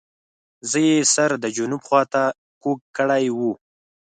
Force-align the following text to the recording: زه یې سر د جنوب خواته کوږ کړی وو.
زه 0.69 0.77
یې 0.87 0.97
سر 1.13 1.31
د 1.43 1.45
جنوب 1.57 1.81
خواته 1.87 2.23
کوږ 2.63 2.79
کړی 2.97 3.25
وو. 3.37 3.51